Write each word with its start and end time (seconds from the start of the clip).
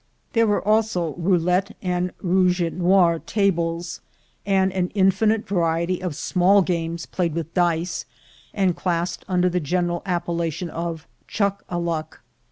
There 0.33 0.47
were 0.47 0.67
also 0.67 1.11
70 1.11 1.11
THE 1.11 1.11
GOLD 1.11 1.13
HUNTERS 1.13 1.29
roulette 1.43 1.77
and 1.83 2.11
rouge 2.23 2.61
et 2.63 2.73
noir 2.73 3.19
tables, 3.19 4.01
and 4.47 4.73
an 4.73 4.87
infinite 4.95 5.47
variety 5.47 6.01
of 6.01 6.15
small 6.15 6.63
games 6.63 7.05
played 7.05 7.35
with 7.35 7.53
dice, 7.53 8.05
and 8.51 8.75
classed 8.75 9.23
under 9.27 9.47
the 9.47 9.59
general 9.59 10.01
appellation 10.07 10.71
of 10.71 11.07
"chuck 11.27 11.63
a 11.69 11.77
luck." 11.77 12.21